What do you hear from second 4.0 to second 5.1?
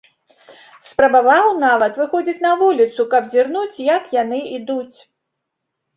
яны ідуць.